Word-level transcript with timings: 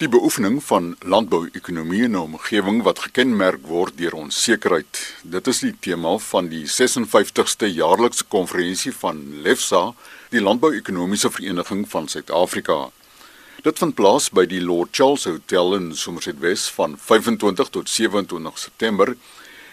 Die 0.00 0.08
beoefening 0.08 0.62
van 0.64 0.94
landbou-ekonomie 1.04 2.02
in 2.02 2.14
'n 2.16 2.16
omgewing 2.16 2.82
wat 2.82 2.98
gekenmerk 2.98 3.66
word 3.66 3.98
deur 3.98 4.14
onsekerheid. 4.14 5.14
Dit 5.22 5.46
is 5.46 5.58
die 5.58 5.74
tema 5.80 6.18
van 6.18 6.48
die 6.48 6.66
56ste 6.66 7.66
jaarlikse 7.66 8.24
konferensie 8.24 8.92
van 8.92 9.42
LEFSA, 9.42 9.94
die 10.30 10.40
Landbou-ekonomiese 10.40 11.30
Vereniging 11.30 11.88
van 11.88 12.08
Suid-Afrika. 12.08 12.90
Dit 13.62 13.78
vind 13.78 13.94
plaas 13.94 14.30
by 14.30 14.46
die 14.46 14.62
Lord 14.62 14.88
Charles 14.92 15.24
Hotel 15.24 15.74
in 15.74 15.96
Somerset 15.96 16.38
West 16.38 16.70
van 16.70 16.98
25 16.98 17.68
tot 17.68 17.88
27 17.88 18.58
September 18.58 19.16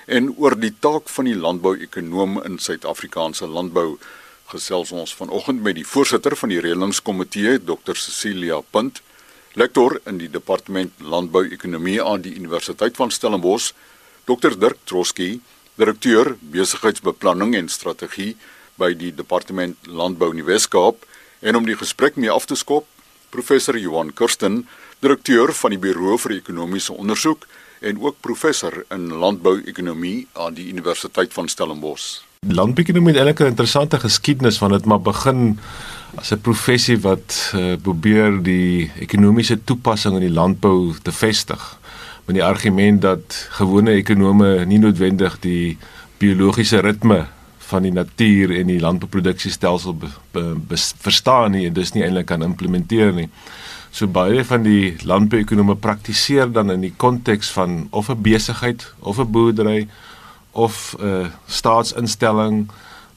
en 0.06 0.36
oor 0.36 0.60
die 0.60 0.76
taak 0.80 1.10
van 1.10 1.26
die 1.26 1.36
landbou-ekonoom 1.36 2.44
in 2.44 2.60
Suid-Afrikaanse 2.60 3.48
landbou 3.48 3.98
gesels 4.46 4.92
ons 4.92 5.16
vanoggend 5.16 5.62
met 5.62 5.76
die 5.76 5.88
voorsitter 5.88 6.36
van 6.36 6.50
die 6.50 6.60
reëlingskomitee, 6.60 7.64
Dr. 7.64 7.96
Cecilia 7.96 8.62
Punt 8.70 9.02
lektor 9.58 9.98
in 10.06 10.20
die 10.22 10.30
departement 10.30 10.94
landbou-ekonomie 11.02 11.98
aan 12.04 12.22
die 12.22 12.36
Universiteit 12.38 12.98
van 13.00 13.10
Stellenbosch, 13.12 13.72
Dr 14.30 14.54
Dirk 14.60 14.84
Troski, 14.86 15.40
direkteur 15.82 16.36
besigheidsbeplanning 16.54 17.56
en 17.58 17.70
strategie 17.70 18.36
by 18.78 18.92
die 18.94 19.10
departement 19.16 19.90
landbou 19.90 20.30
in 20.34 20.44
die 20.44 20.46
Wes-Kaap 20.46 21.06
en 21.42 21.58
om 21.58 21.66
die 21.66 21.78
gesprek 21.78 22.20
mee 22.22 22.30
af 22.34 22.46
te 22.46 22.58
skop, 22.58 22.86
professor 23.34 23.78
Johan 23.78 24.14
Kirsten, 24.14 24.68
direkteur 25.02 25.54
van 25.54 25.74
die 25.74 25.82
Buro 25.82 26.18
vir 26.22 26.38
Ekonomiese 26.38 26.94
Onderzoek 26.94 27.50
en 27.82 27.98
ook 28.02 28.22
professor 28.22 28.84
in 28.94 29.10
landbou-ekonomie 29.22 30.28
aan 30.34 30.58
die 30.58 30.70
Universiteit 30.70 31.34
van 31.34 31.50
Stellenbosch. 31.50 32.22
Landbou-ekonomie 32.46 33.18
het 33.18 33.40
'n 33.40 33.54
interessante 33.54 34.00
geskiedenis 34.00 34.58
van 34.58 34.72
dit 34.72 34.86
maar 34.86 35.02
begin 35.02 35.60
as 36.16 36.32
'n 36.32 36.42
professie 36.42 37.00
wat 37.00 37.52
uh, 37.56 37.76
probeer 37.82 38.44
die 38.44 38.92
ekonomiese 39.00 39.64
toepassing 39.64 40.16
in 40.16 40.28
die 40.28 40.38
landbou 40.40 40.96
te 41.02 41.12
vestig 41.12 41.78
met 42.26 42.36
die 42.36 42.44
argument 42.44 43.02
dat 43.02 43.48
gewone 43.50 43.92
ekonome 43.92 44.66
nie 44.66 44.80
noodwendig 44.80 45.40
die 45.40 45.78
biologiese 46.18 46.80
ritme 46.80 47.28
van 47.68 47.84
die 47.84 47.92
natuur 47.92 48.52
en 48.60 48.68
die 48.68 48.80
landbouproduksiestelsel 48.80 49.96
be, 49.96 50.10
be, 50.32 50.44
be, 50.68 50.80
verstaan 51.04 51.52
nie 51.56 51.66
en 51.68 51.76
dus 51.76 51.94
nie 51.94 52.04
eintlik 52.04 52.30
kan 52.32 52.44
implementeer 52.44 53.14
nie. 53.16 53.30
So 53.92 54.08
baie 54.12 54.44
van 54.46 54.64
die 54.64 54.96
landbouekonome 55.08 55.76
praktiseer 55.76 56.52
dan 56.52 56.72
in 56.72 56.84
die 56.86 56.94
konteks 56.98 57.52
van 57.56 57.88
of 57.92 58.10
'n 58.10 58.22
besigheid 58.22 58.94
of 59.00 59.20
'n 59.20 59.32
boerdery 59.32 59.88
of 60.52 60.96
'n 61.00 61.06
uh, 61.06 61.28
staatsinstelling 61.48 62.68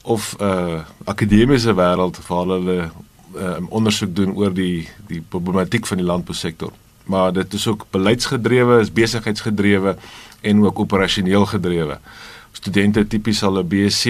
of 0.03 0.35
'n 0.37 0.43
uh, 0.43 0.79
akademiese 1.03 1.73
wêreld 1.73 2.27
waar 2.27 2.45
hulle 2.45 2.89
uh, 3.35 3.57
ondersoek 3.69 4.15
doen 4.15 4.35
oor 4.35 4.53
die 4.53 4.87
die 5.07 5.21
problematiek 5.21 5.87
van 5.87 5.97
die 5.97 6.05
landbousektor. 6.05 6.71
Maar 7.05 7.33
dit 7.33 7.53
is 7.53 7.67
ook 7.67 7.85
beleidsgedrewe, 7.89 8.79
is 8.79 8.91
besigheidsgedrewe 8.93 9.95
en 10.41 10.63
ook 10.63 10.79
operasioneel 10.79 11.45
gedrewe. 11.45 11.99
Studente 12.51 13.07
tipies 13.07 13.37
sal 13.37 13.57
'n 13.59 13.67
BSc 13.67 14.05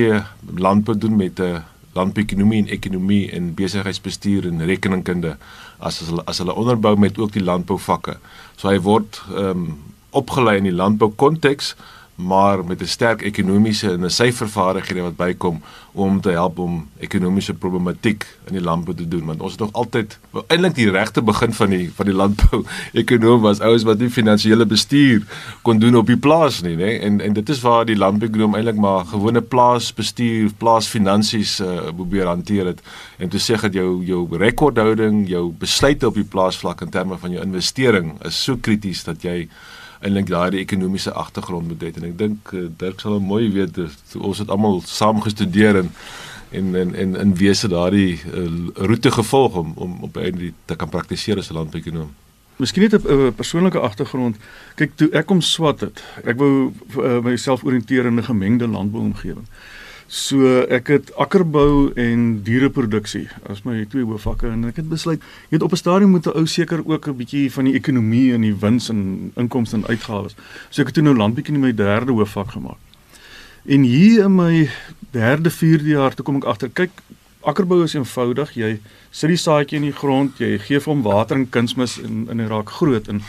landbou 0.55 0.97
doen 0.97 1.15
met 1.15 1.39
'n 1.39 1.63
landbouekonomie 1.93 2.61
en 2.63 2.67
ekonomie 2.67 3.31
en 3.31 3.53
besigheidsbestuur 3.53 4.47
en 4.47 4.65
rekeningkunde 4.65 5.37
as 5.77 5.99
hulle 5.99 6.23
as 6.25 6.37
hulle 6.37 6.55
onderbou 6.55 6.97
met 6.97 7.17
ook 7.17 7.31
die 7.31 7.43
landbouvakke. 7.43 8.17
So 8.55 8.69
hy 8.69 8.79
word 8.79 9.21
ehm 9.35 9.49
um, 9.49 9.79
opgelei 10.11 10.57
in 10.57 10.63
die 10.63 10.75
landbou 10.75 11.11
konteks 11.15 11.75
maar 12.15 12.65
met 12.65 12.81
'n 12.81 12.85
sterk 12.85 13.21
ekonomiese 13.21 13.91
en 13.91 14.05
'n 14.05 14.09
syfervaardighede 14.09 15.01
wat 15.01 15.15
bykom 15.15 15.61
om 15.91 16.21
te 16.21 16.29
help 16.29 16.59
om 16.59 16.89
ekonomiese 16.99 17.53
problematiek 17.53 18.25
in 18.47 18.53
die 18.53 18.61
landbou 18.61 18.95
te 18.95 19.07
doen. 19.07 19.25
Want 19.25 19.41
ons 19.41 19.51
het 19.51 19.59
nog 19.59 19.73
altyd 19.73 20.19
eintlik 20.47 20.75
die 20.75 20.89
regte 20.89 21.21
begin 21.21 21.53
van 21.53 21.69
die 21.69 21.91
van 21.95 22.05
die 22.05 22.15
landbou 22.15 22.63
ekonomie 23.01 23.41
was 23.41 23.59
ouens 23.59 23.83
wat 23.83 23.99
nie 23.99 24.09
finansiële 24.09 24.65
bestuur 24.65 25.25
kon 25.61 25.79
doen 25.79 25.95
op 25.95 26.07
die 26.07 26.17
plaas 26.17 26.61
nie 26.61 26.75
nê 26.75 26.99
en 26.99 27.19
en 27.21 27.33
dit 27.33 27.49
is 27.49 27.61
waar 27.61 27.85
die 27.85 27.97
landbouekonomie 27.97 28.55
eintlik 28.55 28.79
maar 28.79 29.05
gewone 29.05 29.41
plaasbestuur 29.41 30.51
plaasfinansies 30.57 31.59
uh, 31.59 31.91
probeer 31.95 32.25
hanteer 32.25 32.65
het. 32.65 32.81
En 33.17 33.29
toe 33.29 33.39
sê 33.39 33.59
dat 33.61 33.73
jou 33.73 34.05
jou 34.05 34.37
rekordhouding 34.37 35.27
jou 35.29 35.51
besluite 35.59 36.07
op 36.07 36.15
die 36.15 36.23
plaasvlak 36.23 36.81
in 36.81 36.89
terme 36.89 37.17
van 37.17 37.31
jou 37.31 37.43
investering 37.43 38.15
is 38.25 38.43
so 38.43 38.57
krities 38.57 39.03
dat 39.03 39.21
jy 39.21 39.47
eintlik 40.01 40.27
daai 40.29 40.59
ekonomiese 40.61 41.13
agtergrond 41.13 41.67
moet 41.67 41.83
hê 41.83 41.91
en 41.95 42.09
ek 42.09 42.17
dink 42.17 42.51
uh, 42.53 42.67
Dirk 42.77 42.99
sal 42.99 43.19
mooi 43.19 43.49
weet 43.53 43.77
ons 44.17 44.41
het 44.41 44.49
almal 44.49 44.81
saam 44.85 45.21
gestudeer 45.21 45.83
en 45.83 45.91
en 46.51 46.75
en 46.75 46.95
en 46.95 47.15
in 47.15 47.35
wese 47.39 47.67
daardie 47.71 48.19
uh, 48.33 48.47
roete 48.75 49.11
gevolg 49.11 49.55
om 49.55 49.71
om 49.75 49.99
op 50.07 50.17
eintlik 50.17 50.53
te 50.65 50.75
kan 50.75 50.89
praktiseer 50.89 51.37
as 51.37 51.49
'n 51.49 51.53
landbouekonoom. 51.53 52.11
Miskien 52.55 52.83
net 52.83 52.93
'n 52.93 53.33
persoonlike 53.35 53.79
agtergrond. 53.79 54.35
Kyk, 54.75 54.91
toe 54.95 55.09
ek 55.11 55.25
kom 55.25 55.41
swat 55.41 55.79
het, 55.79 56.03
ek 56.23 56.37
wou 56.37 56.73
uh, 56.97 57.19
myself 57.23 57.63
oriënteer 57.63 58.05
in 58.05 58.15
'n 58.19 58.23
gemengde 58.23 58.67
landbouomgewing. 58.67 59.47
So 60.11 60.43
ek 60.67 60.89
het 60.91 61.11
akkerbou 61.15 61.93
en 61.95 62.41
diereproduksie 62.43 63.29
as 63.47 63.61
my 63.63 63.85
twee 63.87 64.03
hoofvakke 64.03 64.49
en 64.51 64.65
ek 64.67 64.81
het 64.81 64.89
besluit 64.91 65.21
jy 65.47 65.55
het 65.55 65.63
op 65.63 65.71
'n 65.71 65.79
stadium 65.79 66.11
moet 66.11 66.27
'n 66.27 66.35
ou 66.35 66.45
seker 66.45 66.83
ook 66.83 67.07
'n 67.07 67.15
bietjie 67.15 67.51
van 67.51 67.63
die 67.63 67.73
ekonomie 67.79 68.33
en 68.33 68.41
die 68.41 68.55
wins 68.55 68.89
en 68.89 69.31
inkomste 69.35 69.77
en 69.77 69.87
uitgawes. 69.87 70.35
So 70.69 70.81
ek 70.81 70.87
het 70.87 70.95
toe 70.95 71.03
nou 71.03 71.15
landbouekie 71.15 71.53
in 71.53 71.61
my 71.61 71.71
derde 71.71 72.11
hoofvak 72.11 72.51
gemaak. 72.51 72.77
En 73.65 73.81
hier 73.81 74.25
in 74.25 74.35
my 74.35 74.69
derde, 75.11 75.49
vierde 75.49 75.89
jaar 75.89 76.13
toe 76.13 76.25
kom 76.25 76.35
ek 76.35 76.45
agter 76.45 76.69
kyk 76.69 76.91
akkerbou 77.41 77.83
is 77.83 77.93
eenvoudig. 77.93 78.53
Jy 78.53 78.79
sit 79.11 79.29
die 79.29 79.37
saadjie 79.37 79.79
in 79.79 79.87
die 79.89 79.95
grond, 79.95 80.37
jy 80.37 80.57
gee 80.59 80.79
vir 80.79 80.93
hom 80.93 81.01
water 81.01 81.37
en 81.37 81.49
kunsmis 81.49 82.01
en 82.01 82.27
en 82.29 82.39
hy 82.39 82.47
raak 82.47 82.69
groot 82.69 83.07
en 83.07 83.21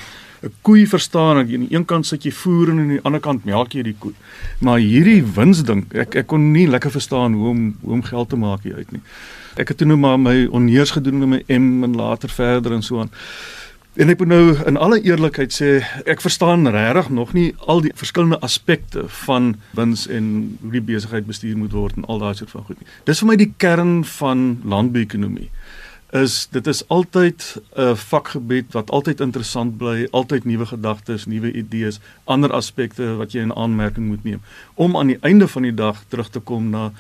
'n 0.43 0.53
koei 0.63 0.87
verstaan 0.87 1.37
dat 1.37 1.49
jy 1.49 1.55
aan 1.55 1.67
die 1.67 1.77
een 1.77 1.85
kant 1.85 2.07
sit 2.07 2.25
jy 2.25 2.33
voer 2.33 2.71
en 2.71 2.79
aan 2.79 2.89
die 2.89 3.03
ander 3.03 3.21
kant 3.21 3.45
melk 3.45 3.73
jy 3.73 3.83
die 3.83 3.97
koei. 3.99 4.15
Maar 4.59 4.79
hierdie 4.79 5.23
winsding, 5.23 5.87
ek 5.95 6.15
ek 6.15 6.27
kon 6.27 6.51
nie 6.53 6.67
lekker 6.67 6.91
verstaan 6.91 7.33
hoe 7.39 7.49
om 7.49 7.77
hoe 7.81 7.93
om 7.93 8.03
geld 8.03 8.29
te 8.29 8.37
maak 8.37 8.67
uit 8.67 8.93
nie. 8.93 9.03
Ek 9.57 9.69
het 9.69 9.79
toe 9.79 9.87
nou 9.87 9.99
maar 9.99 10.19
my 10.19 10.47
onneers 10.51 10.91
gedoen 10.91 11.19
met 11.19 11.29
my 11.29 11.59
M 11.59 11.85
en 11.85 11.95
later 11.95 12.29
verder 12.29 12.73
en 12.73 12.83
so 12.83 13.01
aan. 13.01 13.11
En 13.93 14.09
ek 14.09 14.19
moet 14.19 14.29
nou 14.29 14.57
in 14.67 14.77
alle 14.81 15.03
eerlikheid 15.05 15.53
sê, 15.53 15.83
ek 16.09 16.23
verstaan 16.25 16.65
regtig 16.67 17.11
nog 17.13 17.35
nie 17.37 17.51
al 17.69 17.83
die 17.85 17.93
verskillende 17.95 18.39
aspekte 18.41 19.05
van 19.27 19.57
wins 19.77 20.07
en 20.09 20.57
hoe 20.63 20.71
die 20.73 20.81
besigheid 20.81 21.27
bestuur 21.29 21.59
moet 21.61 21.75
word 21.77 21.99
en 22.01 22.07
al 22.09 22.23
daai 22.23 22.35
soort 22.35 22.51
van 22.51 22.65
goed 22.65 22.81
nie. 22.81 22.89
Dis 23.05 23.21
vir 23.21 23.29
my 23.29 23.37
die 23.37 23.53
kern 23.61 24.01
van 24.17 24.63
landbouekonomie 24.65 25.51
is 26.13 26.49
dit 26.51 26.67
is 26.67 26.89
altyd 26.89 27.57
'n 27.77 27.97
vakgebied 27.97 28.73
wat 28.73 28.91
altyd 28.91 29.21
interessant 29.21 29.77
bly, 29.77 30.09
altyd 30.11 30.45
nuwe 30.45 30.67
gedagtes, 30.67 31.27
nuwe 31.27 31.53
idees, 31.53 32.01
ander 32.25 32.53
aspekte 32.53 33.17
wat 33.17 33.33
jy 33.33 33.41
in 33.41 33.55
aanmerking 33.55 34.07
moet 34.07 34.25
neem. 34.25 34.41
Om 34.75 34.97
aan 34.97 35.07
die 35.07 35.19
einde 35.21 35.49
van 35.49 35.63
die 35.63 35.75
dag 35.75 36.05
terug 36.09 36.29
te 36.29 36.41
kom 36.41 36.71
na 36.71 36.93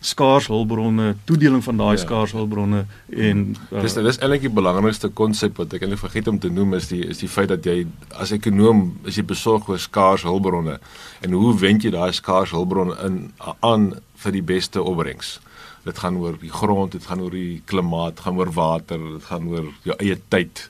skaars 0.00 0.46
hulpbronne, 0.48 1.14
toedeling 1.28 1.64
van 1.64 1.76
daai 1.76 1.96
ja. 1.96 2.02
skaars 2.04 2.32
hulpbronne 2.32 2.86
en 3.08 3.42
uh, 3.72 3.82
dis 3.82 3.94
dis 3.94 4.20
eintlik 4.20 4.46
die 4.46 4.54
belangrikste 4.60 5.10
konsep 5.12 5.60
wat 5.60 5.74
ek 5.76 5.84
eintlik 5.84 6.00
vergeet 6.00 6.30
om 6.32 6.38
te 6.40 6.48
noem 6.48 6.74
is 6.78 6.88
die 6.88 7.02
is 7.04 7.20
die 7.20 7.28
feit 7.28 7.52
dat 7.52 7.66
jy 7.68 7.84
as 8.16 8.32
ekonom 8.32 8.86
is 9.04 9.20
jy 9.20 9.26
besorg 9.28 9.68
oor 9.68 9.78
skaars 9.78 10.24
hulpbronne 10.28 10.78
en 11.20 11.36
hoe 11.36 11.52
wend 11.60 11.84
jy 11.84 11.92
daai 11.92 12.12
skaars 12.16 12.56
hulpbronne 12.56 12.96
in 13.04 13.20
aan 13.60 13.92
vir 14.24 14.36
die 14.36 14.46
beste 14.54 14.82
opbrengs 14.82 15.38
dit 15.84 15.98
gaan 15.98 16.16
oor 16.20 16.36
die 16.40 16.52
grond, 16.52 16.92
dit 16.92 17.04
gaan 17.08 17.22
oor 17.24 17.34
die 17.34 17.62
klimaat, 17.64 18.20
gaan 18.20 18.36
oor 18.36 18.50
water, 18.52 19.00
dit 19.16 19.28
gaan 19.28 19.48
oor 19.48 19.70
jou 19.86 19.96
eie 19.98 20.18
tyd 20.28 20.68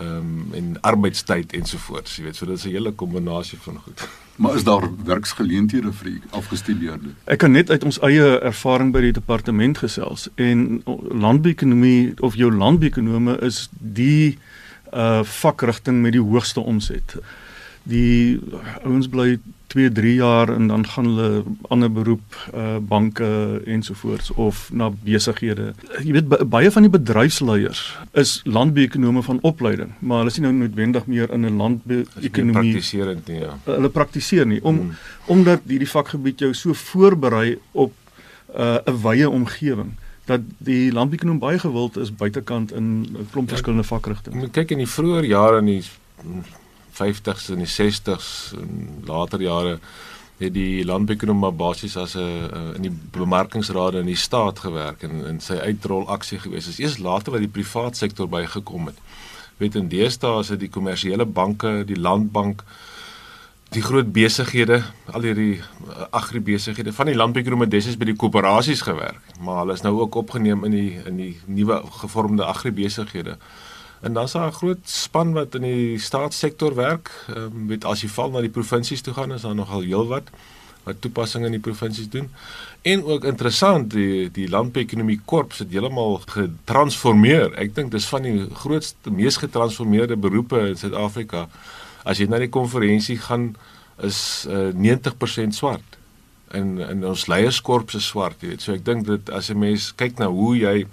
ehm 0.00 0.18
um, 0.18 0.54
en 0.56 0.68
arbeidstyd 0.88 1.52
ensovoorts, 1.56 2.16
jy 2.16 2.24
weet, 2.24 2.36
so 2.36 2.46
dit 2.48 2.56
is 2.56 2.64
'n 2.64 2.72
hele 2.72 2.92
kombinasie 2.92 3.58
van 3.60 3.76
goed. 3.84 4.08
Maar 4.42 4.54
is 4.54 4.64
daar 4.64 4.88
werksgeleenthede 5.04 5.92
vir 5.92 6.16
afgestudeerdes? 6.30 7.12
Ek 7.30 7.38
kan 7.44 7.54
net 7.54 7.70
uit 7.70 7.84
ons 7.86 8.00
eie 8.02 8.24
ervaring 8.42 8.90
by 8.90 9.04
die 9.04 9.12
departement 9.14 9.78
gesels 9.78 10.26
en 10.34 10.82
landbouekonomie 11.24 12.16
of 12.26 12.34
jou 12.34 12.50
landbouekonome 12.50 13.38
is 13.46 13.68
die 13.78 14.38
uh 14.90 15.22
vakrigting 15.22 16.02
met 16.02 16.16
die 16.18 16.24
hoogste 16.24 16.60
omset. 16.60 17.14
Die 17.82 18.40
ouens 18.84 19.08
bly 19.08 19.38
2, 19.72 19.92
3 19.92 20.14
jaar 20.14 20.54
en 20.54 20.66
dan 20.66 20.86
gaan 20.86 21.04
hulle 21.04 21.44
ander 21.72 21.92
beroep 21.92 22.36
uh 22.54 22.76
banke 22.88 23.62
ensovoorts 23.64 24.30
of 24.30 24.68
na 24.72 24.90
besighede. 25.04 25.72
Jy 26.04 26.12
weet 26.18 26.28
baie 26.52 26.70
van 26.70 26.86
die 26.86 26.92
bedryfsleiers 26.92 27.80
is 28.12 28.40
landbouekonome 28.44 29.22
van 29.22 29.40
opleiding, 29.40 29.94
maar 29.98 30.22
hulle 30.22 30.34
is 30.34 30.38
nie 30.38 30.46
nou 30.48 30.54
noodwendig 30.58 31.06
meer 31.06 31.32
in 31.32 31.46
'n 31.48 31.56
landbouekonomie 31.56 32.72
praktiserend 32.72 33.26
nie. 33.26 33.40
Ja. 33.40 33.56
Hulle 33.64 33.88
praktiseer 33.88 34.46
nie 34.46 34.60
om 34.62 34.78
hmm. 34.78 34.94
omdat 35.26 35.60
hierdie 35.66 35.90
vakgebied 35.90 36.38
jou 36.38 36.54
so 36.54 36.72
voorberei 36.72 37.58
op 37.72 37.92
uh 38.56 38.78
'n 38.86 39.02
wye 39.02 39.28
omgewing 39.30 39.92
dat 40.24 40.40
die 40.58 40.92
landbouekonom 40.92 41.38
baie 41.38 41.58
gewild 41.58 41.96
is 41.96 42.14
buitekant 42.14 42.72
in 42.72 42.84
'n 43.02 43.28
klomp 43.30 43.48
ja, 43.48 43.54
verskillende 43.54 43.88
vakrigtinge. 43.88 44.48
Kyk 44.48 44.70
in 44.70 44.78
die 44.78 44.92
vroeë 44.96 45.26
jare 45.26 45.58
in 45.58 45.66
die 45.66 45.82
50s 46.92 47.50
en 47.52 47.62
die 47.62 47.70
60s 47.70 48.52
en 48.58 49.02
later 49.08 49.40
jare 49.42 49.78
het 50.42 50.54
die 50.54 50.84
landbouekonomie 50.84 51.52
basies 51.54 51.96
as 51.96 52.16
'n 52.16 52.74
in 52.76 52.82
die 52.82 52.96
bemarkingsrade 53.12 53.98
in 53.98 54.06
die 54.06 54.16
staat 54.16 54.58
gewerk 54.58 55.02
en 55.02 55.24
in 55.26 55.40
sy 55.40 55.54
uitrol 55.54 56.08
aksie 56.08 56.38
gewees. 56.38 56.64
Dit 56.64 56.78
is 56.78 56.84
eers 56.84 56.98
later 56.98 57.32
wat 57.32 57.40
die 57.40 57.56
privaat 57.60 57.96
sektor 57.96 58.28
bygekom 58.28 58.86
het. 58.86 58.98
Weet 59.56 59.74
in 59.74 59.88
deesdae 59.88 60.40
is 60.40 60.48
dit 60.48 60.60
die 60.60 60.68
kommersiële 60.68 61.24
banke, 61.24 61.84
die 61.86 62.00
landbank, 62.00 62.64
die 63.72 63.82
groot 63.82 64.12
besighede, 64.12 64.82
al 65.12 65.22
hierdie 65.22 65.60
uh, 65.60 66.06
agribesighede 66.10 66.92
van 66.92 67.06
die 67.06 67.16
landbouekonomie 67.16 67.68
deses 67.68 67.96
by 67.96 68.04
die 68.04 68.16
koöperasies 68.16 68.82
gewerk, 68.84 69.20
maar 69.40 69.62
hulle 69.62 69.76
is 69.78 69.84
nou 69.86 69.94
ook 70.00 70.14
opgeneem 70.14 70.64
in 70.68 70.70
die 70.76 70.90
in 71.08 71.16
die 71.16 71.36
nuwe 71.46 71.80
gevormde 72.02 72.44
agribesighede. 72.44 73.38
En 74.02 74.12
dan's 74.12 74.32
daar 74.32 74.48
'n 74.50 74.58
groot 74.60 74.82
span 74.84 75.32
wat 75.32 75.54
in 75.54 75.62
die 75.62 75.98
staatssektor 75.98 76.74
werk. 76.74 77.10
Ehm 77.28 77.38
um, 77.38 77.66
weet 77.66 77.84
as 77.84 78.02
jy 78.02 78.08
val 78.08 78.30
na 78.30 78.40
die 78.40 78.50
provinsies 78.50 79.00
toe 79.00 79.14
gaan, 79.14 79.32
is 79.32 79.42
daar 79.42 79.54
nogal 79.54 79.80
heelwat 79.80 80.30
wat 80.82 81.00
toepassing 81.00 81.44
in 81.44 81.54
die 81.54 81.62
provinsies 81.62 82.08
doen. 82.10 82.30
En 82.82 83.04
ook 83.04 83.24
interessant, 83.24 83.90
die 83.90 84.30
die 84.30 84.48
landbouekonomie 84.48 85.20
korps 85.24 85.58
het 85.58 85.70
heeltemal 85.70 86.20
getransformeer. 86.26 87.54
Ek 87.54 87.74
dink 87.74 87.90
dis 87.90 88.08
van 88.10 88.22
die 88.22 88.48
grootste 88.54 89.10
mees 89.10 89.36
getransformeerde 89.36 90.16
beroepe 90.16 90.58
in 90.72 90.76
Suid-Afrika 90.76 91.48
as 92.02 92.18
jy 92.18 92.26
na 92.26 92.40
die 92.42 92.50
konferensie 92.50 93.18
gaan 93.22 93.52
is 94.02 94.46
uh, 94.50 94.72
90% 94.74 95.54
swart. 95.54 95.98
En 96.50 96.80
en 96.82 97.04
ons 97.06 97.26
leierskorps 97.30 97.94
is 97.94 98.06
swart, 98.10 98.42
jy 98.42 98.48
weet. 98.48 98.64
So 98.64 98.74
ek 98.74 98.84
dink 98.84 99.06
dit 99.06 99.30
as 99.30 99.50
'n 99.50 99.58
mens 99.58 99.92
kyk 99.94 100.18
na 100.18 100.26
hoe 100.26 100.56
jy 100.58 100.86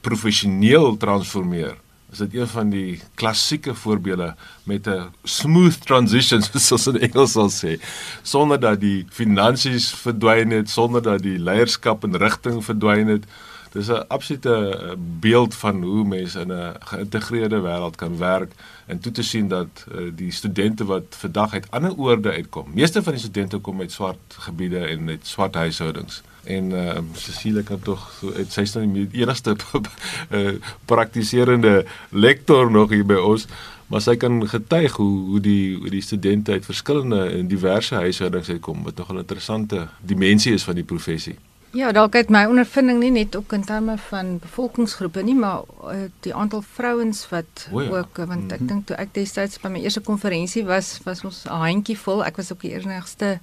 professioneel 0.00 0.96
transformeer, 0.96 1.76
is 2.12 2.18
dit 2.18 2.34
een 2.34 2.48
van 2.48 2.70
die 2.70 3.00
klassieke 3.14 3.74
voorbeelde 3.74 4.34
met 4.62 4.86
'n 4.86 5.12
smooth 5.22 5.86
transition 5.86 6.42
soos 6.68 6.86
in 6.86 7.00
Engels 7.00 7.32
sal 7.32 7.50
sê, 7.50 7.80
sonder 8.22 8.60
dat 8.60 8.80
die 8.80 9.06
finansies 9.10 9.94
verdwyn 9.94 10.50
het, 10.50 10.70
sonder 10.70 11.02
dat 11.02 11.22
die 11.22 11.38
leierskap 11.38 12.04
en 12.04 12.16
rigting 12.16 12.64
verdwyn 12.64 13.06
het. 13.06 13.24
Dis 13.72 13.88
'n 13.88 14.06
absolute 14.08 14.54
eh, 14.54 14.92
beeld 15.20 15.54
van 15.54 15.82
hoe 15.82 16.04
mense 16.04 16.40
in 16.40 16.52
'n 16.52 16.74
geïntegreerde 16.80 17.60
wêreld 17.60 17.96
kan 17.96 18.16
werk 18.18 18.52
en 18.86 18.98
toe 18.98 19.12
te 19.12 19.22
sien 19.22 19.48
dat 19.48 19.84
uh, 19.92 20.10
die 20.14 20.32
studente 20.32 20.84
wat 20.84 21.04
vandag 21.08 21.52
uit 21.52 21.70
ander 21.70 21.96
oorde 21.96 22.32
uitkom. 22.32 22.70
Meeste 22.74 23.02
van 23.02 23.12
die 23.12 23.20
studente 23.20 23.58
kom 23.58 23.80
uit 23.80 23.92
swart 23.92 24.36
gebiede 24.38 24.78
en 24.78 25.08
uit 25.08 25.26
swart 25.26 25.54
huishoudings. 25.54 26.22
En 26.48 26.70
uh, 26.72 26.98
Cecilia 27.12 27.62
kan 27.62 27.80
tog 27.84 28.06
so 28.16 28.32
sy 28.48 28.64
is 28.64 28.72
nou 28.76 28.86
die 28.88 29.20
enigste 29.20 29.52
uh, 29.52 30.54
praktiserende 30.92 31.82
lektor 32.08 32.70
nog 32.72 32.94
hier 32.94 33.04
by 33.04 33.18
ons, 33.20 33.44
maar 33.92 34.00
sy 34.04 34.16
kan 34.20 34.40
getuig 34.48 34.96
hoe 34.96 35.12
hoe 35.34 35.42
die 35.44 35.76
hoe 35.76 35.92
die 35.92 36.04
studente 36.04 36.56
uit 36.56 36.64
verskillende 36.64 37.20
en 37.36 37.50
diverse 37.52 38.00
huishoudings 38.00 38.48
uitkom 38.48 38.80
wat 38.88 38.96
nog 38.96 39.12
'n 39.12 39.24
interessante 39.24 39.88
dimensie 40.00 40.54
is 40.56 40.64
van 40.64 40.80
die 40.80 40.88
professie. 40.88 41.36
Ja, 41.76 41.92
dalk 41.92 42.14
het 42.16 42.30
my 42.32 42.46
ondervinding 42.48 42.98
nie 43.00 43.10
net 43.10 43.36
ook 43.36 43.52
in 43.52 43.64
terme 43.64 43.98
van 44.08 44.38
bevolkingsgroepe 44.40 45.22
nie, 45.22 45.34
maar 45.34 45.68
uh, 45.84 46.08
die 46.24 46.34
aantal 46.34 46.62
vrouens 46.62 47.28
wat 47.28 47.68
o 47.72 47.82
ja. 47.82 47.88
ook 47.90 48.16
want 48.16 48.52
ek 48.52 48.60
mm 48.60 48.66
-hmm. 48.66 48.66
dink 48.66 48.86
toe 48.86 48.96
ek 48.96 49.12
destyds 49.14 49.60
by 49.60 49.68
my 49.68 49.80
eerste 49.80 50.00
konferensie 50.00 50.64
was, 50.64 51.00
was 51.04 51.24
ons 51.24 51.44
'n 51.44 51.60
handjie 51.60 51.98
vol. 51.98 52.24
Ek 52.24 52.36
was 52.36 52.52
ook 52.52 52.60
die 52.60 52.72
enigste 52.72 53.40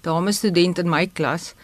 dame 0.00 0.32
student 0.32 0.78
in 0.78 0.88
my 0.88 1.06
klas 1.06 1.54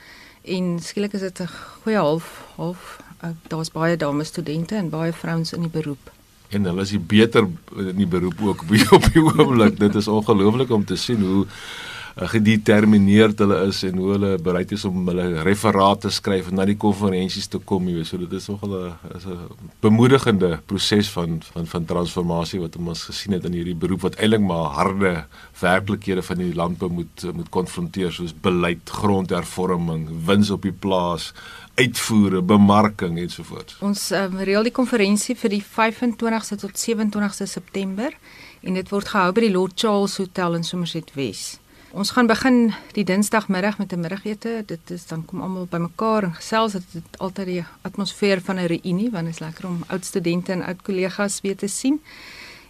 en 0.44 0.78
skielik 0.82 1.12
is 1.12 1.20
dit 1.20 1.40
'n 1.40 1.48
goeie 1.82 1.98
half 1.98 2.44
half 2.56 2.98
uh, 3.24 3.30
daar's 3.48 3.70
baie 3.70 3.96
dame 3.96 4.24
studente 4.24 4.74
en 4.74 4.88
baie 4.88 5.12
vrouens 5.12 5.52
in 5.52 5.60
die 5.60 5.70
beroep. 5.70 6.10
En 6.48 6.64
hulle 6.64 6.80
is 6.82 7.06
beter 7.06 7.46
in 7.76 7.96
die 7.96 8.06
beroep 8.06 8.40
ook 8.42 8.64
op 8.96 9.04
die 9.12 9.22
oomblik. 9.22 9.78
Dit 9.78 9.94
is 9.94 10.08
ongelooflik 10.08 10.70
om 10.70 10.84
te 10.84 10.96
sien 10.96 11.20
hoe 11.20 11.46
Eh, 11.46 11.99
gedetermineerd 12.16 13.38
hulle 13.38 13.60
is 13.66 13.82
en 13.86 13.96
hoe 13.96 14.10
hulle 14.14 14.38
bereid 14.42 14.72
is 14.72 14.84
om 14.84 15.06
hulle 15.08 15.42
referate 15.46 16.08
te 16.08 16.10
skryf 16.14 16.48
en 16.48 16.58
na 16.60 16.64
die 16.68 16.78
konferensies 16.80 17.48
te 17.50 17.58
kom, 17.58 17.88
jy 17.88 17.98
weet. 17.98 18.08
So 18.10 18.18
dit 18.18 18.32
is 18.32 18.48
nogal 18.48 18.72
'n 18.76 19.16
is 19.16 19.26
'n 19.26 19.38
bemoedigende 19.80 20.60
proses 20.66 21.10
van 21.10 21.40
van 21.52 21.66
van 21.66 21.84
transformasie 21.84 22.60
wat 22.60 22.76
ons 22.76 23.04
gesien 23.04 23.32
het 23.32 23.44
in 23.44 23.52
hierdie 23.52 23.74
beroep 23.74 24.00
wat 24.00 24.16
eintlik 24.16 24.40
maar 24.40 24.70
harde 24.74 25.24
werklikhede 25.60 26.22
van 26.22 26.36
die 26.36 26.54
landbou 26.54 26.90
moet 26.90 27.24
moet 27.34 27.48
konfronteer 27.48 28.12
soos 28.12 28.34
beleid, 28.40 28.90
grondhervorming, 28.90 30.08
wins 30.26 30.50
op 30.50 30.62
die 30.62 30.72
plaas 30.72 31.32
uitvoere, 31.74 32.42
bemarking 32.42 33.18
ensovoorts. 33.18 33.78
Ons 33.80 34.10
um, 34.10 34.36
reël 34.38 34.66
die 34.66 34.74
konferensie 34.74 35.36
vir 35.36 35.50
die 35.50 35.62
25ste 35.64 36.58
tot 36.60 36.76
27ste 36.76 37.46
September 37.48 38.14
en 38.60 38.76
dit 38.76 38.92
word 38.92 39.08
gehou 39.08 39.32
by 39.32 39.46
die 39.46 39.54
Lord 39.54 39.78
Charles 39.80 40.18
Hotel 40.20 40.58
in 40.58 40.66
Somerset 40.66 41.14
West. 41.16 41.59
Ons 41.90 42.12
gaan 42.14 42.28
begin 42.30 42.68
die 42.94 43.02
Dinsdagmiddag 43.04 43.78
met 43.78 43.92
'n 43.92 44.00
middagete. 44.00 44.62
Dit 44.66 44.90
is 44.90 45.06
dan 45.06 45.24
kom 45.24 45.40
almal 45.40 45.66
bymekaar 45.66 46.22
en 46.22 46.34
gesels. 46.34 46.72
Dit 46.72 46.82
is 46.92 47.18
altyd 47.18 47.46
die 47.46 47.64
atmosfeer 47.82 48.40
van 48.40 48.56
'n 48.56 48.66
reunie 48.66 49.10
want 49.10 49.24
dit 49.24 49.34
is 49.34 49.40
lekker 49.40 49.66
om 49.66 49.84
oud 49.86 50.04
studente 50.04 50.52
en 50.52 50.62
oud 50.62 50.82
kollegas 50.82 51.40
weer 51.40 51.56
te 51.56 51.66
sien. 51.66 52.00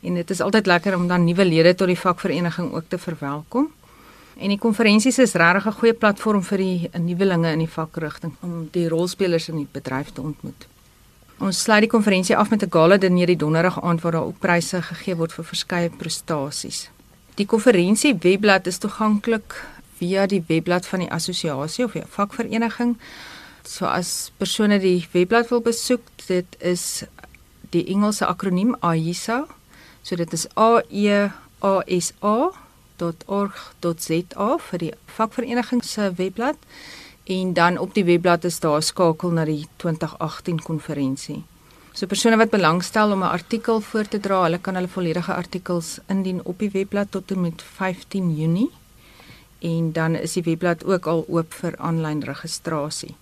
En 0.00 0.14
dit 0.14 0.30
is 0.30 0.40
altyd 0.40 0.66
lekker 0.66 0.96
om 0.96 1.08
dan 1.08 1.24
nuwe 1.24 1.44
lede 1.44 1.74
tot 1.74 1.86
die 1.86 1.98
vakvereniging 1.98 2.72
ook 2.72 2.84
te 2.88 2.98
verwelkom. 2.98 3.68
En 4.36 4.48
die 4.48 4.58
konferensies 4.58 5.18
is 5.18 5.32
regtig 5.32 5.66
'n 5.66 5.78
goeie 5.78 5.94
platform 5.94 6.42
vir 6.42 6.58
die 6.58 6.90
nuwelinge 6.98 7.52
in 7.52 7.58
die 7.58 7.68
vakrigting 7.68 8.32
om 8.40 8.68
die 8.70 8.88
rolspelers 8.88 9.48
in 9.48 9.56
die 9.56 9.68
bedryf 9.72 10.10
te 10.12 10.20
ontmoet. 10.20 10.66
Ons 11.38 11.62
sluit 11.62 11.80
die 11.80 11.90
konferensie 11.90 12.36
af 12.36 12.50
met 12.50 12.62
'n 12.62 12.70
gala 12.70 12.96
diner 12.96 13.26
die 13.26 13.36
donderdag 13.36 13.82
aand 13.82 14.00
waar 14.00 14.12
daar 14.12 14.24
ook 14.26 14.38
pryse 14.38 14.82
gegee 14.82 15.16
word 15.16 15.32
vir 15.32 15.44
verskeie 15.44 15.90
prestasies. 15.90 16.90
Die 17.40 17.48
konferensie 17.48 18.12
webblad 18.20 18.66
is 18.68 18.76
toeganklik 18.82 19.54
via 19.96 20.26
die 20.28 20.42
webblad 20.48 20.84
van 20.84 21.00
die 21.00 21.08
assosiasie 21.08 21.86
of 21.86 21.94
die 21.96 22.02
vakvereniging. 22.04 22.98
So 23.64 23.88
as 23.88 24.28
persone 24.36 24.76
die 24.82 25.08
webblad 25.14 25.48
wil 25.48 25.62
besoek, 25.64 26.04
dit 26.26 26.44
is 26.60 27.04
die 27.72 27.86
Engelse 27.94 28.28
akroniem 28.28 28.76
AISA. 28.84 29.46
So 30.02 30.20
dit 30.20 30.32
is 30.36 30.44
A 30.52 30.82
E 30.90 31.32
A 31.64 31.80
S 31.88 32.12
A.org.za 32.20 33.38
vir 34.66 34.78
die 34.84 34.92
vakvereniging 35.16 35.80
se 35.84 36.12
webblad 36.20 36.60
en 37.24 37.56
dan 37.56 37.78
op 37.80 37.94
die 37.96 38.04
webblad 38.04 38.44
is 38.44 38.60
daar 38.60 38.82
skakel 38.84 39.32
na 39.32 39.48
die 39.48 39.64
2018 39.80 40.60
konferensie. 40.60 41.40
So 41.92 42.06
persone 42.06 42.36
wat 42.38 42.50
belangstel 42.50 43.12
om 43.12 43.22
'n 43.22 43.34
artikel 43.34 43.80
voor 43.80 44.08
te 44.08 44.20
dra, 44.20 44.42
hulle 44.42 44.58
kan 44.58 44.74
hulle 44.74 44.88
volledige 44.88 45.34
artikels 45.34 45.98
indien 46.06 46.40
op 46.44 46.58
die 46.58 46.70
webblad 46.70 47.10
tot 47.10 47.30
en 47.30 47.40
met 47.40 47.62
15 47.62 48.36
Junie. 48.36 48.70
En 49.58 49.92
dan 49.92 50.14
is 50.14 50.32
die 50.32 50.42
webblad 50.42 50.84
ook 50.84 51.06
al 51.06 51.24
oop 51.28 51.52
vir 51.52 51.76
aanlyn 51.76 52.22
registrasie. 52.22 53.14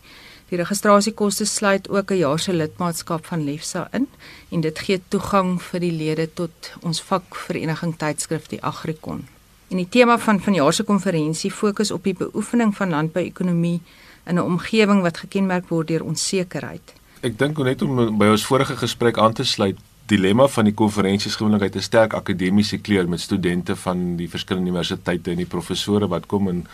Die 0.48 0.58
registrasiekoste 0.58 1.44
sluit 1.44 1.88
ook 1.88 2.10
'n 2.10 2.16
jaar 2.16 2.38
se 2.38 2.52
lidmaatskap 2.52 3.26
van 3.26 3.44
Lefsa 3.44 3.88
in 3.92 4.08
en 4.48 4.60
dit 4.60 4.78
gee 4.78 5.02
toegang 5.08 5.62
vir 5.62 5.80
die 5.80 5.92
lede 5.92 6.32
tot 6.34 6.72
ons 6.80 7.02
vakvereniging 7.02 7.96
tydskrif 7.96 8.46
die 8.46 8.62
Agrikon. 8.62 9.26
En 9.68 9.76
die 9.76 9.88
tema 9.88 10.18
van 10.18 10.40
vanjaar 10.40 10.72
se 10.72 10.82
konferensie 10.82 11.50
fokus 11.50 11.90
op 11.90 12.04
die 12.04 12.14
beoefening 12.14 12.76
van 12.76 12.90
landbouekonomie 12.90 13.80
in 14.24 14.34
'n 14.34 14.42
omgewing 14.42 15.02
wat 15.02 15.16
gekenmerk 15.16 15.68
word 15.68 15.88
deur 15.88 16.04
onsekerheid 16.04 16.92
ek 17.22 17.38
dink 17.38 17.58
net 17.66 17.82
om 17.82 18.18
by 18.18 18.30
ons 18.30 18.46
vorige 18.46 18.76
gesprek 18.78 19.18
aan 19.18 19.34
te 19.34 19.44
sluit 19.44 19.78
dilemma 20.08 20.46
van 20.48 20.64
die 20.64 20.74
konferensies 20.76 21.36
gewoonlik 21.36 21.66
uit 21.66 21.76
'n 21.76 21.84
sterk 21.84 22.14
akademiese 22.14 22.78
kleur 22.78 23.08
met 23.08 23.20
studente 23.20 23.76
van 23.76 24.16
die 24.16 24.28
verskillende 24.28 24.70
universiteite 24.70 25.30
en 25.30 25.36
die 25.36 25.52
professore 25.54 26.08
wat 26.08 26.26
kom 26.26 26.48
in 26.48 26.66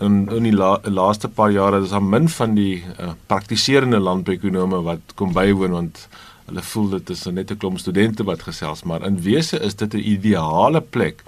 in 0.00 0.28
in 0.36 0.42
die 0.42 0.56
la, 0.56 0.80
laaste 0.84 1.28
paar 1.28 1.50
jare 1.50 1.82
is 1.82 1.90
daar 1.90 2.02
min 2.02 2.28
van 2.28 2.54
die 2.54 2.82
uh, 2.98 3.12
praktiserende 3.26 3.98
landbouekonome 3.98 4.82
wat 4.82 5.14
kom 5.14 5.32
bywoon 5.32 5.70
want 5.70 6.08
hulle 6.46 6.62
voel 6.62 6.88
dit 6.90 7.10
is 7.10 7.24
net 7.24 7.50
'n 7.50 7.56
klomp 7.56 7.78
studente 7.78 8.24
wat 8.24 8.42
gesels 8.42 8.82
maar 8.82 9.06
in 9.06 9.22
wese 9.22 9.60
is 9.60 9.74
dit 9.74 9.94
'n 9.94 9.98
ideale 9.98 10.80
plek 10.80 11.22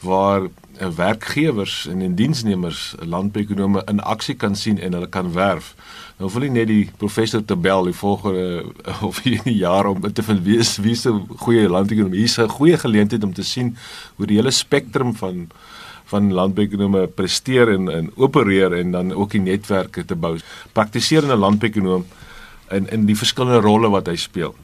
waar 0.00 0.42
uh, 0.42 0.88
werkgewers 0.96 1.86
en 1.86 2.00
en 2.00 2.14
diensnemers 2.14 2.94
landbouekonome 3.04 3.82
in 3.86 4.00
aksie 4.00 4.34
kan 4.34 4.56
sien 4.56 4.78
en 4.78 4.92
hulle 4.92 5.08
kan 5.08 5.32
werf 5.32 5.74
Nou 6.20 6.28
wil 6.34 6.44
ek 6.50 6.52
net 6.52 6.68
die 6.68 6.82
professor 7.00 7.40
te 7.40 7.56
bel 7.56 7.86
die 7.88 7.96
volgende 7.96 8.66
of 9.08 9.22
hierdie 9.24 9.56
jaar 9.56 9.88
om 9.88 10.02
te 10.04 10.24
vind 10.24 10.42
wie 10.44 10.58
is 10.60 10.74
wie 10.84 10.96
se 10.98 11.12
goeie 11.44 11.68
landbouekonomie 11.68 12.26
is 12.28 12.36
'n 12.38 12.52
goeie 12.58 12.76
geleentheid 12.76 13.24
om 13.24 13.32
te 13.32 13.44
sien 13.44 13.76
hoe 14.16 14.26
die 14.28 14.36
hele 14.36 14.52
spektrum 14.52 15.14
van 15.16 15.48
van 16.12 16.32
landbouekonome 16.32 17.06
presteer 17.06 17.72
en 17.72 17.88
en 17.88 18.10
opereer 18.16 18.72
en 18.72 18.90
dan 18.90 19.12
ook 19.12 19.30
die 19.30 19.40
netwerke 19.40 20.04
te 20.04 20.14
bou. 20.14 20.36
Praktiserende 20.72 21.36
landbouekonoom 21.36 22.04
in 22.70 22.88
in 22.90 23.06
die 23.06 23.16
verskillende 23.16 23.60
rolle 23.64 23.88
wat 23.88 24.06
hy 24.06 24.16
speel. 24.16 24.54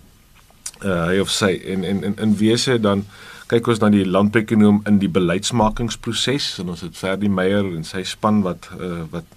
Uh 0.85 1.07
hy 1.07 1.21
of 1.25 1.31
sy 1.31 1.55
en 1.73 1.85
en 1.85 2.05
in 2.05 2.19
in 2.19 2.37
wese 2.37 2.81
dan 2.81 3.07
kyk 3.47 3.69
ons 3.71 3.81
na 3.83 3.91
die 3.95 4.07
landbouekonoom 4.07 4.81
in 4.91 4.99
die 4.99 5.11
beleidsmakingsproses 5.13 6.57
en 6.63 6.73
ons 6.75 6.83
het 6.83 6.97
Ferdi 6.99 7.29
Meyer 7.31 7.67
en 7.77 7.85
sy 7.87 8.03
span 8.03 8.43
wat 8.47 8.67
uh, 8.75 9.05
wat 9.13 9.29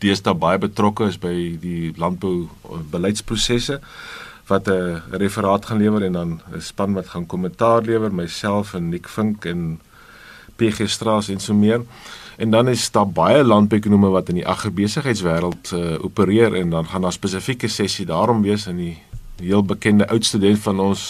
deesdae 0.00 0.36
baie 0.38 0.60
betrokke 0.62 1.08
is 1.10 1.18
by 1.20 1.34
die 1.60 1.90
landbou 2.00 2.48
beleidsprosesse 2.92 3.80
wat 4.50 4.68
'n 4.68 5.02
referaat 5.22 5.66
gaan 5.66 5.82
lewer 5.82 6.02
en 6.06 6.12
dan 6.12 6.30
'n 6.54 6.60
span 6.60 6.94
wat 6.94 7.10
gaan 7.12 7.26
kommentaar 7.26 7.82
lewer 7.82 8.12
myself 8.12 8.74
en 8.74 8.88
Nick 8.88 9.08
Vink 9.08 9.44
en 9.44 9.80
PG 10.56 10.88
Straas 10.88 11.28
en 11.28 11.40
so 11.40 11.54
meer. 11.54 11.82
En 12.36 12.50
dan 12.50 12.68
is 12.68 12.90
daar 12.90 13.08
baie 13.08 13.44
landbouekonome 13.44 14.08
wat 14.08 14.28
in 14.28 14.34
die 14.34 14.46
agribesigheidswêreld 14.46 15.72
uh, 15.72 16.04
opereer 16.04 16.54
en 16.54 16.70
dan 16.70 16.86
gaan 16.86 17.02
daar 17.02 17.12
spesifieke 17.12 17.68
sessie 17.68 18.06
daarom 18.06 18.42
wees 18.42 18.66
in 18.66 18.76
die 18.76 18.98
heel 19.40 19.62
bekende 19.64 20.08
oud 20.08 20.24
student 20.24 20.58
van 20.64 20.80
ons 20.80 21.02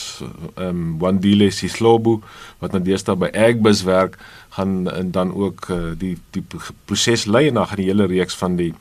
ehm 0.55 0.69
um, 0.69 0.99
Wandile 0.99 1.51
Sislobo 1.51 2.21
wat 2.61 2.73
nou 2.73 2.83
deesdae 2.85 3.17
by 3.17 3.31
Agbus 3.35 3.83
werk, 3.87 4.19
gaan 4.57 4.91
en 4.91 5.11
dan 5.11 5.35
ook 5.35 5.69
uh, 5.71 5.93
die 5.99 6.17
die 6.31 6.45
proses 6.85 7.25
lei 7.27 7.49
en 7.49 7.61
dan 7.61 7.67
gaan 7.67 7.83
die 7.83 7.91
hele 7.91 8.07
reeks 8.07 8.37
van 8.37 8.57
die 8.57 8.73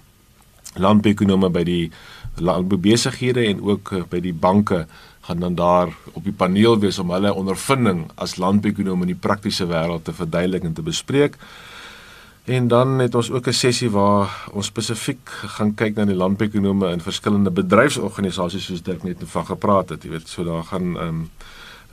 landbouekonome 0.76 1.50
by 1.50 1.64
die 1.64 1.92
landboubesighede 2.40 3.46
en 3.46 3.62
ook 3.62 3.92
uh, 3.92 4.04
by 4.10 4.22
die 4.24 4.34
banke 4.34 4.86
gaan 5.30 5.40
dan 5.40 5.56
daar 5.56 5.90
op 6.14 6.24
die 6.24 6.34
paneel 6.34 6.80
wees 6.80 7.00
om 7.00 7.12
hulle 7.14 7.34
ondervinding 7.34 8.08
as 8.16 8.38
landbouekonome 8.42 9.06
in 9.06 9.14
die 9.14 9.24
praktiese 9.28 9.68
wêreld 9.70 10.08
te 10.08 10.14
verduidelik 10.14 10.64
en 10.64 10.74
te 10.74 10.86
bespreek. 10.86 11.38
En 12.50 12.68
dan 12.68 13.00
het 13.00 13.16
ons 13.16 13.32
ook 13.32 13.48
'n 13.48 13.54
sessie 13.54 13.90
waar 13.90 14.50
ons 14.52 14.66
spesifiek 14.66 15.30
gaan 15.30 15.74
kyk 15.74 15.96
na 15.96 16.06
die 16.06 16.16
landbouekonome 16.16 16.92
in 16.92 17.02
verskillende 17.02 17.52
bedryfsorganisasies 17.52 18.66
soos 18.66 18.82
Dirk 18.82 19.04
net 19.04 19.18
van 19.24 19.46
gepraat 19.46 19.90
het. 19.90 20.04
Jy 20.04 20.10
weet, 20.10 20.28
so 20.28 20.44
daar 20.44 20.64
gaan 20.64 20.98
ehm 20.98 21.08
um, 21.08 21.30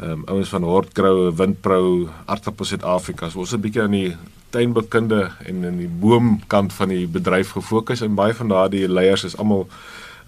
ehm 0.01 0.11
um, 0.11 0.23
ouens 0.25 0.49
van 0.49 0.63
Hortgrou, 0.63 1.35
Windpro, 1.37 2.09
Artappel 2.25 2.65
Suid-Afrika. 2.65 3.29
So 3.29 3.39
ons 3.39 3.51
het 3.51 3.59
'n 3.59 3.63
bietjie 3.63 3.83
aan 3.83 3.91
die 3.91 4.17
tuinbekunde 4.51 5.31
en 5.45 5.65
in 5.65 5.77
die 5.79 5.89
boomkant 5.89 6.73
van 6.73 6.89
die 6.89 7.07
bedryf 7.07 7.51
gefokus 7.51 8.01
en 8.01 8.15
baie 8.15 8.35
van 8.35 8.49
daardie 8.49 8.89
leiers 8.89 9.25
is 9.25 9.37
almal 9.37 9.69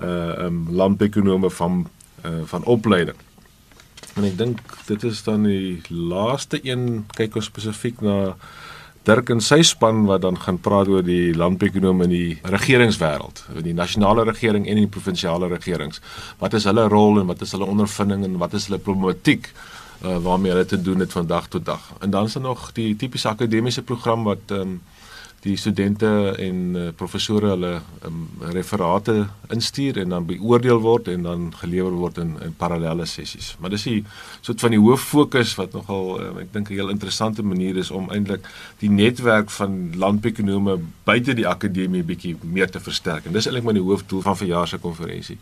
uh 0.01 0.07
ehm 0.07 0.45
um, 0.45 0.67
landbouekonome 0.71 1.51
van 1.51 1.89
uh 2.25 2.31
van 2.45 2.65
opleiding. 2.65 3.17
En 4.15 4.25
ek 4.25 4.39
dink 4.39 4.61
dit 4.87 5.03
is 5.03 5.23
dan 5.23 5.43
die 5.43 5.81
laaste 5.89 6.59
een 6.63 7.07
kyk 7.15 7.35
ons 7.35 7.45
spesifiek 7.45 8.01
na 8.01 8.37
Dirk 9.09 9.31
en 9.33 9.39
sy 9.41 9.63
span 9.65 10.03
wat 10.05 10.21
dan 10.21 10.37
gaan 10.37 10.59
praat 10.61 10.89
oor 10.93 11.05
die 11.07 11.33
landbouekonomie 11.33 12.05
in 12.05 12.13
die 12.13 12.53
regeringswêreld, 12.53 13.41
in 13.55 13.65
die 13.65 13.77
nasionale 13.77 14.27
regering 14.29 14.67
en 14.69 14.77
die 14.83 14.91
provinsiale 14.91 15.49
regerings. 15.49 16.03
Wat 16.43 16.57
is 16.59 16.67
hulle 16.69 16.85
rol 16.93 17.23
en 17.23 17.31
wat 17.31 17.41
is 17.47 17.55
hulle 17.57 17.69
ondervinding 17.73 18.27
en 18.27 18.37
wat 18.43 18.59
is 18.59 18.67
hulle 18.69 18.81
problematiek 18.85 19.49
uh, 19.49 20.19
waarmee 20.27 20.53
hulle 20.53 20.67
te 20.69 20.81
doen 20.83 21.01
het 21.01 21.17
van 21.17 21.27
dag 21.31 21.49
tot 21.49 21.65
dag. 21.65 21.89
En 22.05 22.11
dan 22.11 22.29
is 22.29 22.37
daar 22.37 22.43
nog 22.51 22.69
die 22.77 22.91
tipiese 22.97 23.33
akademiese 23.33 23.83
program 23.83 24.29
wat 24.29 24.53
ehm 24.53 24.61
um, 24.61 24.81
die 25.41 25.57
studente 25.57 26.09
en 26.39 26.57
uh, 26.75 26.89
professore 26.99 27.53
hulle 27.53 27.73
um, 28.07 28.25
referate 28.55 29.15
instuur 29.55 30.01
en 30.03 30.09
dan 30.15 30.27
beoordeel 30.27 30.81
word 30.83 31.09
en 31.13 31.23
dan 31.23 31.45
gelewer 31.61 31.95
word 31.95 32.19
in, 32.19 32.35
in 32.43 32.55
parallelle 32.59 33.07
sessies. 33.07 33.55
Maar 33.61 33.71
dis 33.71 33.87
'n 33.87 34.07
soort 34.41 34.61
van 34.61 34.71
die 34.71 34.81
hoof 34.81 35.01
fokus 35.01 35.55
wat 35.55 35.73
nogal 35.73 36.21
um, 36.21 36.39
ek 36.39 36.53
dink 36.53 36.71
'n 36.71 36.75
heel 36.75 36.91
interessante 36.91 37.43
manier 37.43 37.77
is 37.77 37.91
om 37.91 38.11
eintlik 38.11 38.49
die 38.79 38.91
netwerk 38.91 39.51
van 39.51 39.97
landbouekonome 39.97 40.79
buite 41.05 41.35
die 41.35 41.47
akademie 41.47 42.03
bietjie 42.03 42.37
meer 42.43 42.71
te 42.71 42.81
versterk. 42.81 43.27
En 43.27 43.33
dis 43.33 43.47
eintlik 43.47 43.65
my 43.65 43.79
hoofdoel 43.79 44.23
van 44.23 44.37
verjaar 44.37 44.69
se 44.69 44.79
konferensie. 44.79 45.39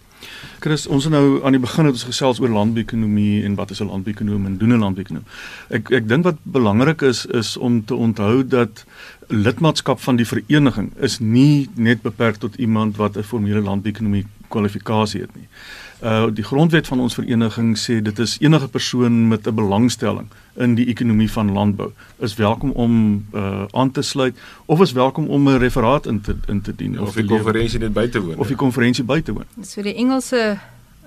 Chris, 0.59 0.87
ons 0.87 1.05
het 1.05 1.13
nou 1.13 1.45
aan 1.45 1.53
die 1.53 1.61
begin 1.61 1.85
het 1.85 1.95
ons 1.95 2.07
gesels 2.09 2.41
oor 2.41 2.49
landbouekonomie 2.49 3.45
en 3.45 3.55
wat 3.55 3.71
is 3.71 3.81
'n 3.81 3.87
landbouekonoom 3.87 4.47
en 4.47 4.59
doen 4.59 4.73
'n 4.73 4.79
landbouekonoom. 4.79 5.25
Ek 5.69 5.91
ek 5.91 6.09
dink 6.09 6.25
wat 6.25 6.37
belangrik 6.43 7.03
is 7.03 7.27
is 7.27 7.57
om 7.57 7.85
te 7.85 7.95
onthou 7.95 8.47
dat 8.47 8.85
lidmaatskap 9.29 10.01
van 10.01 10.17
die 10.17 10.27
vereniging 10.27 10.91
is 10.97 11.19
nie 11.19 11.69
net 11.75 12.03
beperk 12.03 12.37
tot 12.37 12.55
iemand 12.55 12.97
wat 12.97 13.17
'n 13.17 13.23
formele 13.23 13.61
landbouekonomie 13.61 14.27
kwalifikasie 14.57 15.21
het 15.27 15.35
nie. 15.37 15.49
Uh 16.05 16.27
die 16.39 16.45
grondwet 16.45 16.87
van 16.87 17.01
ons 17.01 17.15
vereniging 17.17 17.71
sê 17.81 18.01
dit 18.05 18.19
is 18.25 18.37
enige 18.41 18.69
persoon 18.69 19.29
met 19.29 19.47
'n 19.47 19.55
belangstelling 19.55 20.29
in 20.55 20.75
die 20.75 20.87
ekonomie 20.87 21.31
van 21.31 21.53
landbou 21.53 21.91
is 22.19 22.35
welkom 22.35 22.71
om 22.71 23.25
uh 23.33 23.65
aan 23.71 23.91
te 23.91 24.03
sluit 24.03 24.37
of 24.67 24.81
is 24.81 24.93
welkom 24.93 25.29
om 25.29 25.49
'n 25.49 25.59
referaat 25.59 26.07
in 26.07 26.21
te 26.21 26.37
in 26.47 26.61
te 26.61 26.75
dien 26.77 27.01
of, 27.01 27.09
of 27.09 27.15
die 27.15 27.25
konferensie 27.25 27.79
net 27.79 27.93
by 27.93 28.09
te 28.09 28.21
woon. 28.21 28.37
Of 28.37 28.47
die 28.47 28.57
konferensie 28.57 29.05
by 29.05 29.21
te 29.21 29.33
woon. 29.33 29.45
So 29.63 29.83
die 29.83 29.95
Engelse 29.95 30.59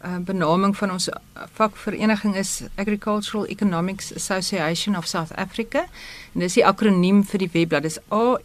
uh, 0.05 0.17
benaming 0.17 0.77
van 0.77 0.91
ons 0.91 1.09
vakvereniging 1.53 2.35
is 2.35 2.61
Agricultural 2.75 3.45
Economics 3.45 4.15
Association 4.15 4.97
of 4.97 5.07
South 5.07 5.35
Africa 5.35 5.85
en 6.33 6.39
dis 6.39 6.53
die 6.53 6.65
akroniem 6.65 7.23
vir 7.23 7.39
die 7.39 7.49
webblad 7.51 7.83
dis 7.83 7.99
a 8.11 8.39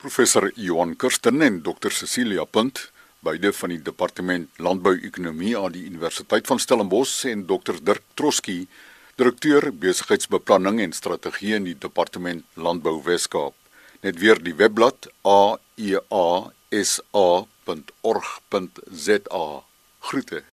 Professor 0.00 0.50
Johan 0.56 0.96
Kirsten 0.96 1.42
en 1.42 1.62
Dr 1.62 1.92
Cecilia 1.92 2.44
Punt 2.44 2.90
beide 3.20 3.52
van 3.52 3.74
die 3.74 3.82
departement 3.84 4.48
landbouekonomie 4.56 5.58
aan 5.58 5.76
die 5.76 5.84
Universiteit 5.84 6.46
van 6.48 6.58
Stellenbosch 6.58 7.24
en 7.28 7.46
Dr 7.46 7.76
Dirk 7.84 8.02
Troski 8.14 8.64
direkteur 9.20 9.68
besigheidsbeplanning 9.72 10.80
en 10.80 10.96
strategie 10.96 11.54
in 11.58 11.68
die 11.68 11.76
departement 11.78 12.44
landbou 12.56 12.96
Weskaap 13.04 13.54
net 14.00 14.18
weer 14.24 14.40
die 14.40 14.56
webblad 14.56 15.10
a 15.28 15.56
a 15.60 16.26
s 16.70 17.00
a 17.12 17.28
www.org.za. 17.70 19.62
Groete. 20.00 20.50